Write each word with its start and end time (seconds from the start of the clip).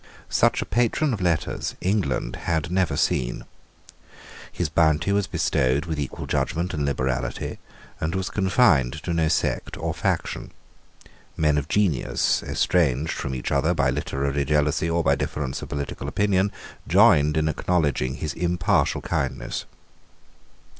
Such 0.29 0.63
a 0.63 0.65
patron 0.65 1.13
of 1.13 1.21
letters 1.21 1.75
England 1.79 2.35
had 2.47 2.71
never 2.71 2.97
seen. 2.97 3.45
His 4.51 4.67
bounty 4.67 5.11
was 5.11 5.27
bestowed 5.27 5.85
with 5.85 5.99
equal 5.99 6.25
judgment 6.25 6.73
and 6.73 6.83
liberality, 6.87 7.59
and 7.99 8.15
was 8.15 8.31
confined 8.31 8.93
to 9.03 9.13
no 9.13 9.27
sect 9.27 9.77
or 9.77 9.93
faction. 9.93 10.49
Men 11.37 11.55
of 11.55 11.67
genius, 11.67 12.41
estranged 12.41 13.13
from 13.13 13.35
each 13.35 13.51
other 13.51 13.75
by 13.75 13.91
literary 13.91 14.43
jealousy 14.43 14.89
or 14.89 15.03
by 15.03 15.13
difference 15.13 15.61
of 15.61 15.69
political 15.69 16.07
opinion, 16.07 16.51
joined 16.87 17.37
in 17.37 17.47
acknowledging 17.47 18.15
his 18.15 18.33
impartial 18.33 19.01
kindness. 19.01 19.65